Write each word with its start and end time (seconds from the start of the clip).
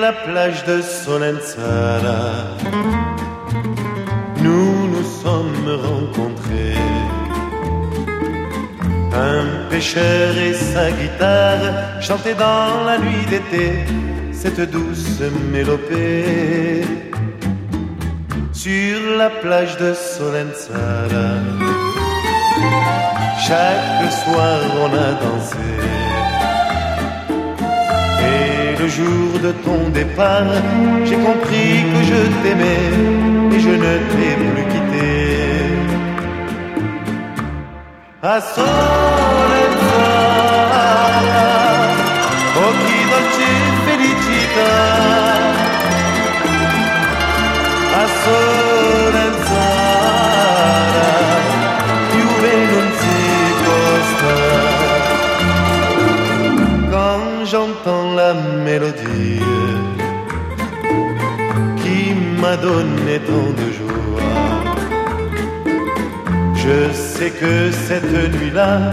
la 0.00 0.12
plage 0.12 0.64
de 0.64 0.80
Solenzara, 0.80 2.56
nous 4.42 4.88
nous 4.88 5.08
sommes 5.22 5.68
rencontrés. 5.88 6.78
Un 9.12 9.68
pêcheur 9.70 10.36
et 10.36 10.54
sa 10.54 10.90
guitare 10.90 12.00
chantaient 12.00 12.34
dans 12.34 12.84
la 12.86 12.98
nuit 12.98 13.26
d'été 13.30 13.84
cette 14.32 14.60
douce 14.70 15.20
mélopée. 15.52 16.84
Sur 18.52 19.16
la 19.16 19.30
plage 19.30 19.76
de 19.78 19.94
Solenzara, 19.94 21.30
chaque 23.46 24.12
soir 24.22 24.58
on 24.82 24.90
a 25.06 25.10
dansé. 25.22 26.07
Le 28.88 28.94
jour 28.94 29.30
de 29.42 29.52
ton 29.66 29.90
départ, 29.90 30.54
j'ai 31.04 31.16
compris 31.16 31.84
que 31.92 32.00
je 32.10 32.20
t'aimais 32.42 32.88
et 33.54 33.60
je 33.60 33.72
ne 33.84 33.92
t'ai 34.10 34.32
plus 34.50 34.66
quitté. 34.72 35.08
A 38.22 38.40
Solenzara, 38.40 38.78
occhi 42.66 42.98
dolci 43.10 43.52
felicità. 43.84 44.74
A 48.00 48.04
Solenzara, 48.22 48.57
j'entends 57.50 58.14
la 58.14 58.34
mélodie 58.34 59.40
qui 61.80 62.14
m'a 62.40 62.56
donné 62.56 63.18
tant 63.28 63.50
de 63.60 63.68
joie, 63.78 64.52
je 66.54 66.92
sais 66.92 67.30
que 67.30 67.70
cette 67.70 68.12
nuit-là, 68.36 68.90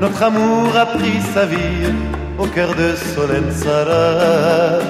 notre 0.00 0.22
amour 0.22 0.76
a 0.76 0.86
pris 0.86 1.20
sa 1.34 1.46
vie 1.46 1.92
au 2.38 2.46
cœur 2.46 2.74
de 2.74 2.94
Solenzara. 2.96 4.80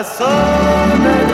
coração. 0.00 1.29